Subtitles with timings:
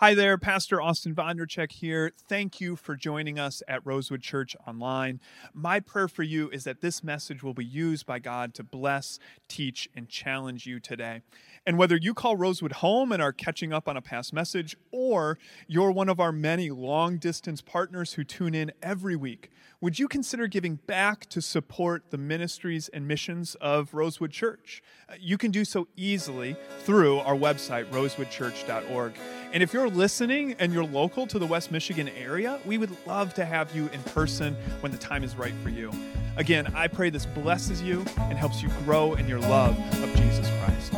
[0.00, 2.12] Hi there, Pastor Austin Vondercheck here.
[2.28, 5.18] Thank you for joining us at Rosewood Church Online.
[5.52, 9.18] My prayer for you is that this message will be used by God to bless,
[9.48, 11.22] teach, and challenge you today.
[11.66, 15.36] And whether you call Rosewood home and are catching up on a past message, or
[15.66, 20.08] you're one of our many long distance partners who tune in every week, would you
[20.08, 24.82] consider giving back to support the ministries and missions of Rosewood Church?
[25.08, 29.12] Uh, you can do so easily through our website, rosewoodchurch.org.
[29.52, 33.34] And if you're listening and you're local to the West Michigan area, we would love
[33.34, 35.92] to have you in person when the time is right for you.
[36.36, 40.48] Again, I pray this blesses you and helps you grow in your love of Jesus
[40.60, 40.94] Christ.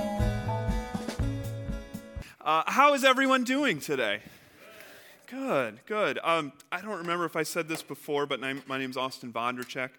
[2.41, 4.21] Uh, how is everyone doing today?
[5.31, 6.19] Good, good.
[6.25, 9.33] Um, I don't remember if I said this before, but my, my name is Austin
[9.33, 9.91] Vondercheck.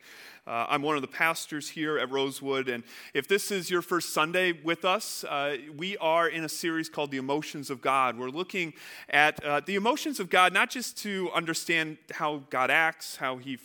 [0.46, 4.10] Uh, I'm one of the pastors here at Rosewood, and if this is your first
[4.10, 8.18] Sunday with us, uh, we are in a series called The Emotions of God.
[8.18, 8.74] We're looking
[9.10, 13.58] at uh, the emotions of God, not just to understand how God acts, how He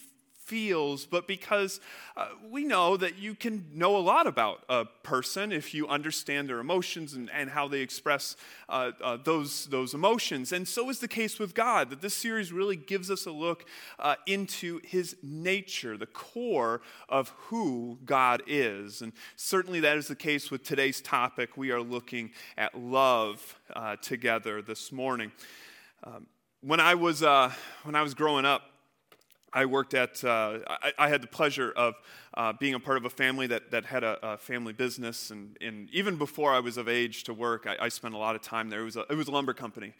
[0.46, 1.80] feels, but because
[2.16, 6.48] uh, we know that you can know a lot about a person if you understand
[6.48, 8.36] their emotions and, and how they express
[8.68, 10.52] uh, uh, those, those emotions.
[10.52, 13.64] And so is the case with God, that this series really gives us a look
[13.98, 19.02] uh, into his nature, the core of who God is.
[19.02, 21.56] And certainly that is the case with today's topic.
[21.56, 25.32] We are looking at love uh, together this morning.
[26.04, 26.28] Um,
[26.60, 27.52] when I was uh,
[27.82, 28.62] when I was growing up,
[29.56, 31.94] I worked at, uh, I, I, had the pleasure of
[32.34, 35.30] uh, being a part of a family that, that had a, a family business.
[35.30, 38.36] And, and, even before I was of age to work, I, I spent a lot
[38.36, 38.82] of time there.
[38.82, 39.94] It was a, it was a lumber company.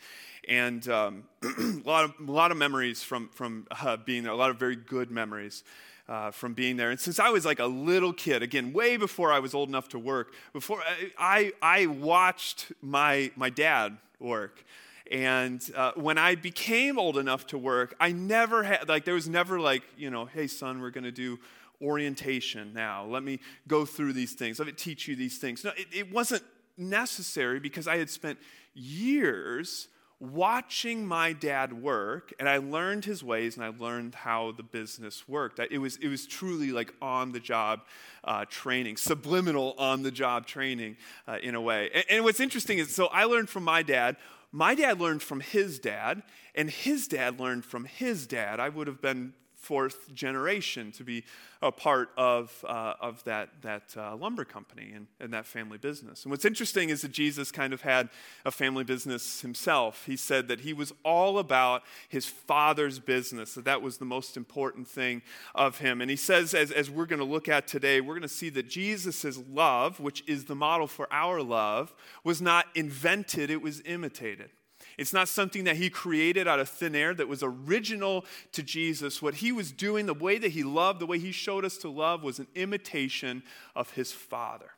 [0.47, 4.37] And um, a, lot of, a lot of memories from, from uh, being there, a
[4.37, 5.65] lot of very good memories.
[6.09, 6.93] Uh, from being there.
[6.93, 9.89] And since I was like a little kid, again, way before I was old enough
[9.89, 10.81] to work, before
[11.19, 14.65] I, I watched my, my dad work.
[15.11, 19.29] And uh, when I became old enough to work, I never had, like, there was
[19.29, 21.39] never like, you know, hey, son, we're going to do
[21.81, 23.05] orientation now.
[23.05, 24.58] Let me go through these things.
[24.58, 25.63] Let me teach you these things.
[25.63, 26.42] No, it, it wasn't
[26.77, 28.39] necessary because I had spent
[28.75, 29.89] years
[30.19, 35.29] watching my dad work and I learned his ways and I learned how the business
[35.29, 35.59] worked.
[35.59, 37.80] It was, it was truly like on the job
[38.25, 40.97] uh, training, subliminal on the job training
[41.29, 41.91] uh, in a way.
[41.92, 44.17] And, and what's interesting is so I learned from my dad
[44.56, 46.22] my dad learned from his dad,
[46.55, 48.58] and his dad learned from his dad.
[48.58, 51.24] I would have been fourth generation to be
[51.62, 56.24] a part of, uh, of that, that uh, lumber company and, and that family business.
[56.24, 58.11] And what's interesting is that Jesus kind of had
[58.44, 60.05] a family business himself.
[60.06, 64.36] He said that he was all about his father's business, that that was the most
[64.36, 65.22] important thing
[65.55, 66.00] of him.
[66.00, 68.50] And he says, as, as we're going to look at today, we're going to see
[68.50, 73.83] that Jesus' love, which is the model for our love, was not invented, it was
[73.86, 74.50] imitated.
[74.98, 79.20] It's not something that he created out of thin air that was original to Jesus.
[79.20, 81.90] What he was doing, the way that he loved, the way he showed us to
[81.90, 83.42] love, was an imitation
[83.74, 84.70] of his Father.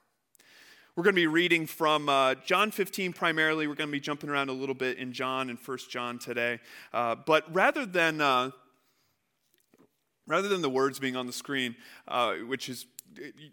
[0.97, 3.69] We're going to be reading from uh, John 15 primarily.
[3.69, 6.59] We're going to be jumping around a little bit in John and 1 John today.
[6.93, 8.51] Uh, but rather than, uh,
[10.27, 11.77] rather than the words being on the screen,
[12.09, 12.87] uh, which is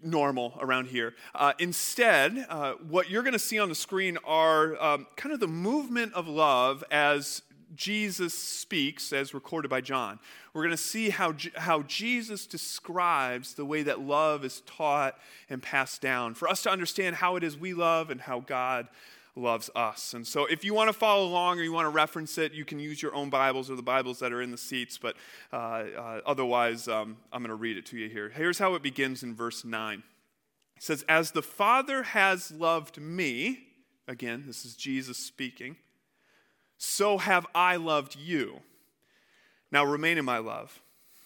[0.03, 1.13] normal around here.
[1.33, 5.39] Uh, instead, uh, what you're going to see on the screen are um, kind of
[5.39, 7.41] the movement of love as
[7.75, 10.19] Jesus speaks, as recorded by John.
[10.53, 15.17] We're going to see how, how Jesus describes the way that love is taught
[15.49, 18.87] and passed down for us to understand how it is we love and how God
[19.35, 20.13] loves us.
[20.13, 22.66] And so, if you want to follow along or you want to reference it, you
[22.66, 24.97] can use your own Bibles or the Bibles that are in the seats.
[24.97, 25.16] But
[25.51, 28.29] uh, uh, otherwise, um, I'm going to read it to you here.
[28.29, 30.03] Here's how it begins in verse 9
[30.78, 33.68] It says, As the Father has loved me,
[34.07, 35.75] again, this is Jesus speaking,
[36.78, 38.62] so have I loved you.
[39.72, 40.81] Now remain in my love.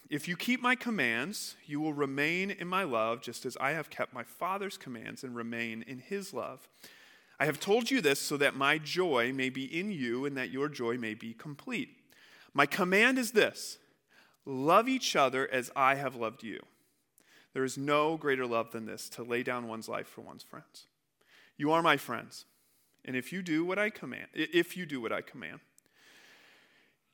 [0.09, 3.91] If you keep my commands, you will remain in my love, just as I have
[3.91, 6.67] kept my Father's commands and remain in his love.
[7.39, 10.51] I have told you this so that my joy may be in you and that
[10.51, 11.89] your joy may be complete.
[12.53, 13.77] My command is this
[14.45, 16.59] love each other as I have loved you.
[17.53, 20.85] There is no greater love than this to lay down one's life for one's friends.
[21.57, 22.45] You are my friends,
[23.05, 25.59] and if you do what I command, if you do what I command,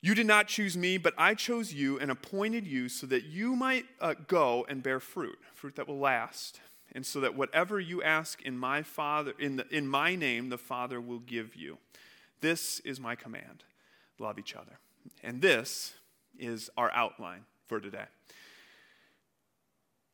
[0.01, 3.55] you did not choose me, but I chose you and appointed you so that you
[3.55, 6.59] might uh, go and bear fruit, fruit that will last
[6.95, 10.57] and so that whatever you ask in my father in, the, in my name the
[10.57, 11.77] father will give you.
[12.42, 13.63] This is my command.
[14.18, 14.80] Love each other.
[15.21, 15.94] And this
[16.39, 18.06] is our outline for today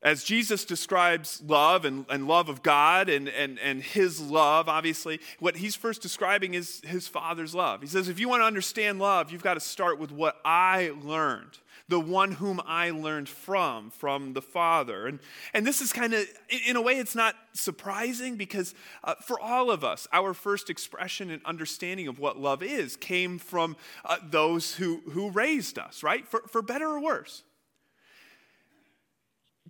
[0.04, 5.20] As Jesus describes love and, and love of God and, and, and his love, obviously,
[5.40, 7.82] what he's first describing is his Father's love.
[7.82, 10.92] He says, if you want to understand love, you've got to start with what I
[11.04, 15.06] learned, the one whom I learned from, from the Father.
[15.06, 15.20] And,
[15.54, 16.26] and this is kind of,
[16.68, 21.30] in a way, it's not surprising because uh, for all of us, our first expression
[21.30, 26.28] and understanding of what love is came from uh, those who, who raised us, right?
[26.28, 27.44] For, for better or worse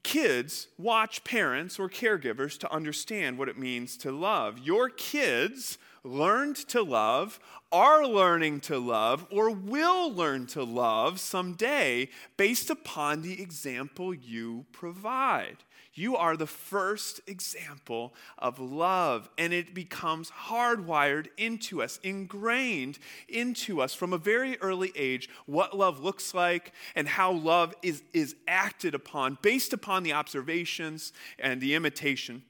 [0.04, 4.60] kids watch parents or caregivers to understand what it means to love.
[4.60, 7.40] Your kids learned to love,
[7.72, 14.66] are learning to love, or will learn to love someday based upon the example you
[14.72, 15.58] provide.
[15.94, 22.98] You are the first example of love, and it becomes hardwired into us, ingrained
[23.28, 28.04] into us from a very early age what love looks like and how love is,
[28.14, 32.44] is acted upon based upon the observations and the imitation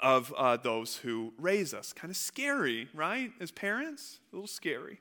[0.00, 1.92] of uh, those who raise us.
[1.92, 3.32] Kind of scary, right?
[3.40, 5.00] As parents, a little scary.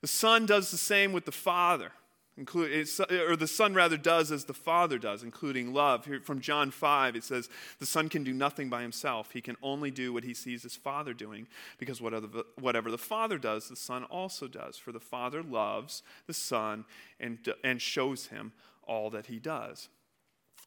[0.00, 1.92] The son does the same with the father
[2.36, 6.04] include, or the Son rather does as the Father does, including love.
[6.04, 9.32] Here from John 5, it says, The Son can do nothing by himself.
[9.32, 11.46] He can only do what he sees his Father doing,
[11.78, 14.76] because whatever the, Father does, the Son also does.
[14.76, 16.84] For the Father loves the Son
[17.18, 18.52] and, and shows him
[18.86, 19.88] all that he does.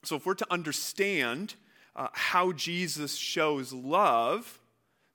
[0.04, 1.56] So if we're to understand
[2.00, 4.60] uh, how Jesus shows love,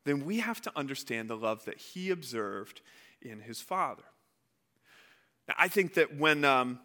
[0.04, 2.82] then we have to understand the love that he observed
[3.22, 4.02] in his Father.
[5.48, 6.78] Now, I think that when, um,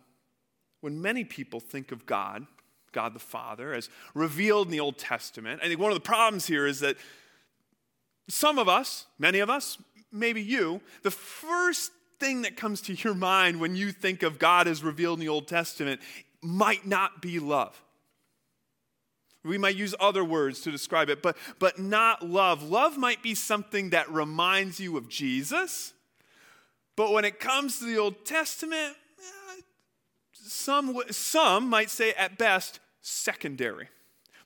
[0.79, 2.47] when many people think of God,
[2.93, 6.47] God the Father, as revealed in the Old Testament, I think one of the problems
[6.47, 6.95] here is that
[8.29, 9.77] some of us, many of us,
[10.13, 11.91] maybe you, the first
[12.21, 15.29] thing that comes to your mind when you think of God as revealed in the
[15.29, 15.99] Old Testament
[16.41, 17.81] might not be love.
[19.43, 22.61] We might use other words to describe it, but, but not love.
[22.61, 25.93] Love might be something that reminds you of Jesus
[26.99, 29.61] but when it comes to the Old Testament, eh,
[30.33, 33.87] some, some might say at best secondary.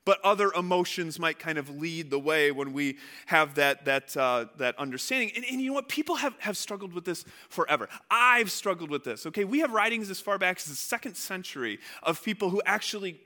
[0.05, 4.45] But other emotions might kind of lead the way when we have that, that, uh,
[4.59, 5.31] that understanding.
[5.35, 5.89] And, and, you know what?
[5.89, 7.89] People have, have struggled with this forever.
[8.11, 9.25] I've struggled with this.
[9.25, 13.19] Okay, we have writings as far back as the second century of people who actually,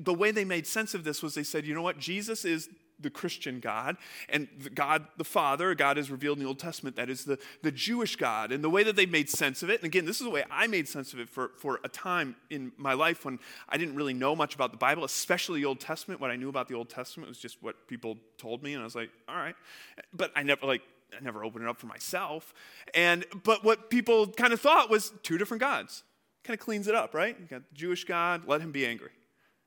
[0.00, 1.98] the way they made sense of this was they said, you know what?
[1.98, 2.68] Jesus is
[3.00, 3.96] the Christian God,
[4.28, 7.72] and God the Father, God is revealed in the Old Testament, that is the, the
[7.72, 8.52] Jewish God.
[8.52, 10.44] And the way that they made sense of it, and again, this is the way
[10.50, 13.96] I made sense of it for, for a time in my life when I didn't
[13.96, 16.20] really know much about the Bible, especially the Old Testament.
[16.20, 18.84] What I knew about the Old Testament was just what people told me, and I
[18.84, 19.56] was like, all right.
[20.12, 20.82] But I never, like,
[21.18, 22.54] I never opened it up for myself.
[22.94, 26.04] And, but what people kind of thought was two different gods.
[26.44, 27.36] Kind of cleans it up, right?
[27.38, 29.10] You got the Jewish God, let him be angry.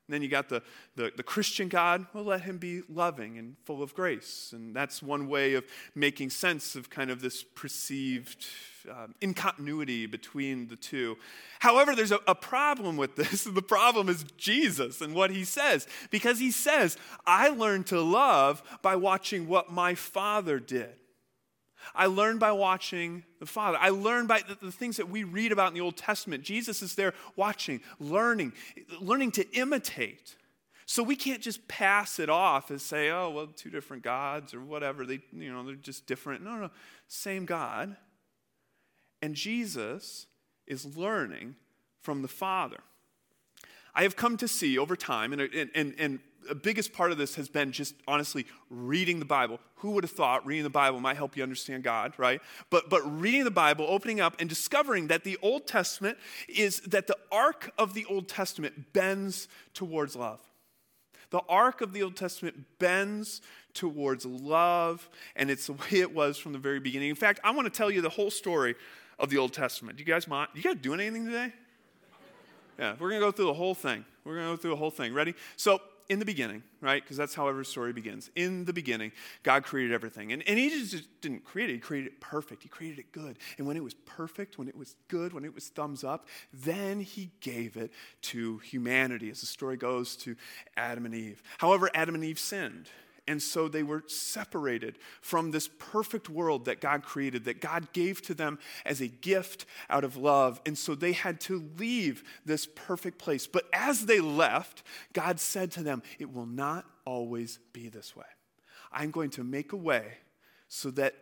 [0.06, 0.62] And then you got the,
[0.94, 4.52] the, the, Christian God, well, let him be loving and full of grace.
[4.54, 5.64] And that's one way of
[5.96, 8.46] making sense of kind of this perceived
[8.88, 11.16] um, incontinuity between the two.
[11.58, 13.44] However, there's a, a problem with this.
[13.52, 15.88] the problem is Jesus and what he says.
[16.10, 20.94] Because he says, I learned to love by watching what my Father did.
[21.94, 23.78] I learned by watching the Father.
[23.80, 26.42] I learned by the, the, things that we read about in the Old Testament.
[26.42, 28.52] Jesus is there watching, learning,
[29.00, 30.36] learning to imitate.
[30.86, 34.60] So we can't just pass it off and say, oh, well, two different gods or
[34.60, 35.04] whatever.
[35.04, 36.44] They, you know, they're just different.
[36.44, 36.70] No, no,
[37.08, 37.96] same God.
[39.20, 40.26] And Jesus
[40.66, 41.56] is learning
[42.02, 42.78] from the Father.
[43.94, 45.40] I have come to see over time, and,
[45.74, 49.60] and, and the biggest part of this has been just honestly reading the Bible.
[49.76, 52.40] Who would have thought reading the Bible might help you understand God, right?
[52.70, 57.06] But, but reading the Bible, opening up, and discovering that the Old Testament is that
[57.06, 60.40] the arc of the Old Testament bends towards love.
[61.30, 63.42] The arc of the Old Testament bends
[63.74, 67.10] towards love, and it's the way it was from the very beginning.
[67.10, 68.74] In fact, I want to tell you the whole story
[69.18, 69.96] of the Old Testament.
[69.98, 70.48] Do you guys mind?
[70.54, 71.52] You guys doing anything today?
[72.78, 74.04] Yeah, we're going to go through the whole thing.
[74.24, 75.14] We're going to go through the whole thing.
[75.14, 75.34] Ready?
[75.56, 77.02] So, in the beginning, right?
[77.02, 78.30] Because that's how every story begins.
[78.36, 80.32] In the beginning, God created everything.
[80.32, 82.62] And, and He just didn't create it, He created it perfect.
[82.62, 83.38] He created it good.
[83.58, 87.00] And when it was perfect, when it was good, when it was thumbs up, then
[87.00, 90.36] He gave it to humanity, as the story goes to
[90.76, 91.42] Adam and Eve.
[91.58, 92.88] However, Adam and Eve sinned.
[93.28, 98.22] And so they were separated from this perfect world that God created, that God gave
[98.22, 100.60] to them as a gift out of love.
[100.64, 103.46] And so they had to leave this perfect place.
[103.46, 108.24] But as they left, God said to them, It will not always be this way.
[108.92, 110.18] I'm going to make a way
[110.68, 111.14] so that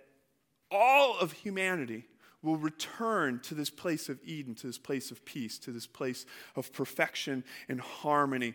[0.71, 2.07] all of humanity
[2.43, 6.27] will return to this place of Eden, to this place of peace, to this place
[6.55, 8.55] of perfection and harmony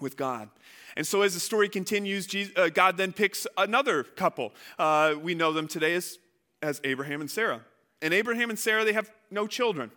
[0.00, 0.48] with God.
[0.96, 4.52] And so, as the story continues, Jesus, uh, God then picks another couple.
[4.78, 6.18] Uh, we know them today as,
[6.62, 7.60] as Abraham and Sarah.
[8.00, 9.90] And Abraham and Sarah, they have no children,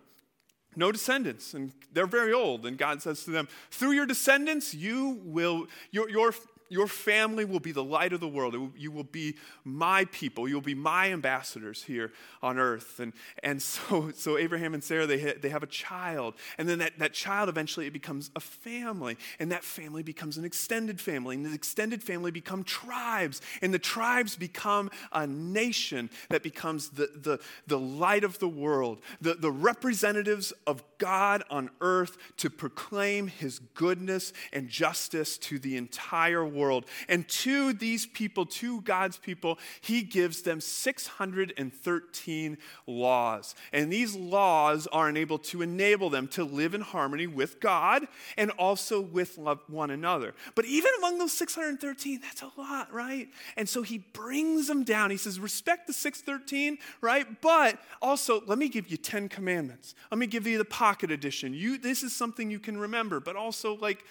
[0.75, 2.65] no descendants, and they're very old.
[2.65, 6.33] And God says to them, Through your descendants, you will, your, your
[6.69, 8.55] your family will be the light of the world.
[8.77, 10.47] you will be my people.
[10.47, 12.99] You'll be my ambassadors here on earth.
[12.99, 16.35] And, and so, so Abraham and Sarah, they, they have a child.
[16.57, 19.17] And then that, that child eventually it becomes a family.
[19.39, 21.35] And that family becomes an extended family.
[21.35, 23.41] And the extended family become tribes.
[23.61, 29.01] And the tribes become a nation that becomes the, the, the light of the world,
[29.19, 35.75] the, the representatives of God on earth to proclaim his goodness and justice to the
[35.75, 36.85] entire world world.
[37.07, 43.55] And to these people, to God's people, he gives them 613 laws.
[43.73, 48.51] And these laws are enabled to enable them to live in harmony with God and
[48.51, 49.37] also with
[49.67, 50.33] one another.
[50.55, 53.29] But even among those 613, that's a lot, right?
[53.57, 55.11] And so he brings them down.
[55.11, 57.41] He says, respect the 613, right?
[57.41, 59.95] But also, let me give you 10 commandments.
[60.11, 61.53] Let me give you the pocket edition.
[61.53, 64.03] You, this is something you can remember, but also, like,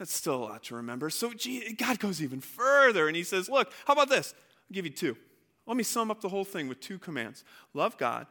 [0.00, 1.10] that's still a lot to remember.
[1.10, 1.30] So
[1.76, 4.32] God goes even further and he says, Look, how about this?
[4.34, 5.14] I'll give you two.
[5.66, 8.26] Let me sum up the whole thing with two commands love God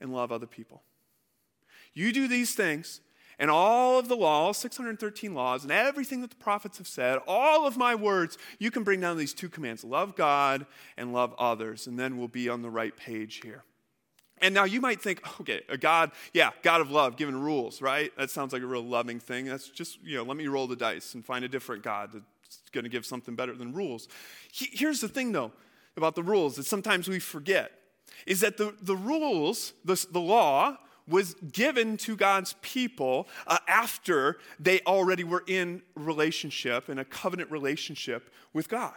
[0.00, 0.82] and love other people.
[1.94, 3.00] You do these things,
[3.38, 7.64] and all of the laws, 613 laws, and everything that the prophets have said, all
[7.64, 11.86] of my words, you can bring down these two commands love God and love others,
[11.86, 13.62] and then we'll be on the right page here.
[14.42, 18.12] And now you might think, okay, a God, yeah, God of love, given rules, right?
[18.18, 19.46] That sounds like a real loving thing.
[19.46, 22.24] That's just, you know, let me roll the dice and find a different God that's
[22.72, 24.08] going to give something better than rules.
[24.52, 25.52] Here's the thing, though,
[25.96, 27.72] about the rules that sometimes we forget
[28.26, 30.76] is that the, the rules, the, the law,
[31.08, 37.50] was given to God's people uh, after they already were in relationship, in a covenant
[37.50, 38.94] relationship with God.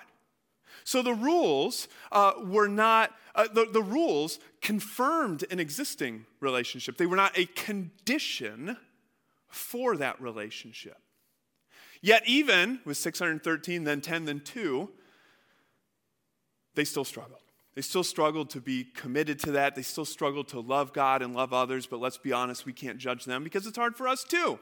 [0.84, 6.98] So the rules uh, were not, uh, the, the rules confirmed an existing relationship.
[6.98, 8.78] They were not a condition
[9.48, 10.98] for that relationship.
[12.02, 14.90] Yet, even with 613, then 10, then 2,
[16.76, 17.40] they still struggled.
[17.74, 19.76] They still struggled to be committed to that.
[19.76, 22.98] They still struggled to love God and love others, but let's be honest, we can't
[22.98, 24.60] judge them because it's hard for us too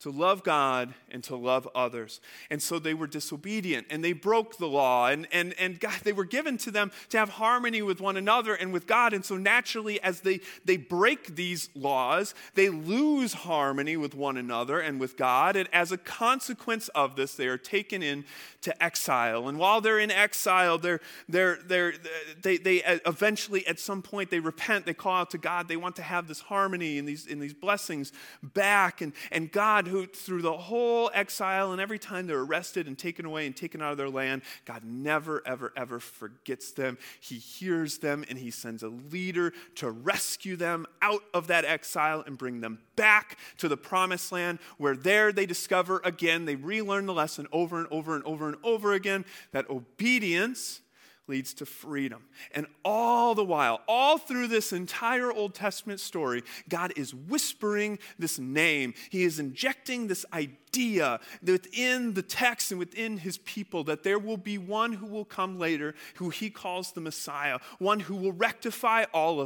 [0.00, 2.20] to love God and to love others.
[2.48, 5.08] And so they were disobedient and they broke the law.
[5.08, 8.54] And, and, and God, they were given to them to have harmony with one another
[8.54, 9.12] and with God.
[9.12, 14.80] And so naturally, as they, they break these laws, they lose harmony with one another
[14.80, 15.54] and with God.
[15.54, 19.48] And as a consequence of this, they are taken into exile.
[19.48, 21.92] And while they're in exile, they're, they're, they're,
[22.40, 25.68] they, they uh, eventually, at some point, they repent, they call out to God.
[25.68, 29.02] They want to have this harmony and these, and these blessings back.
[29.02, 33.26] And, and God, who through the whole exile and every time they're arrested and taken
[33.26, 36.98] away and taken out of their land, God never, ever, ever forgets them.
[37.20, 42.22] He hears them and He sends a leader to rescue them out of that exile
[42.26, 47.06] and bring them back to the promised land, where there they discover again, they relearn
[47.06, 50.80] the lesson over and over and over and over again that obedience
[51.26, 52.24] leads to freedom.
[52.52, 58.38] And all the while, all through this entire Old Testament story, God is whispering this
[58.38, 58.94] name.
[59.10, 64.36] He is injecting this idea within the text and within his people that there will
[64.36, 69.04] be one who will come later, who he calls the Messiah, one who will rectify
[69.14, 69.38] all of